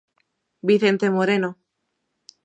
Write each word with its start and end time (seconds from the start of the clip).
Vicente 0.67 1.05
Moreno. 1.15 1.49